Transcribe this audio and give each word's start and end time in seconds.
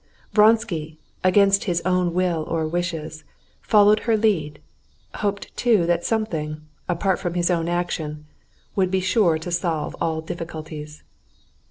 Vronsky, 0.33 0.97
against 1.23 1.65
his 1.65 1.79
own 1.81 2.11
will 2.11 2.41
or 2.47 2.65
wishes, 2.67 3.23
followed 3.61 3.99
her 3.99 4.17
lead, 4.17 4.59
hoped 5.17 5.55
too 5.55 5.85
that 5.85 6.03
something, 6.03 6.65
apart 6.89 7.19
from 7.19 7.35
his 7.35 7.51
own 7.51 7.67
action, 7.69 8.25
would 8.75 8.89
be 8.89 8.99
sure 8.99 9.37
to 9.37 9.51
solve 9.51 9.95
all 10.01 10.19
difficulties. 10.21 11.03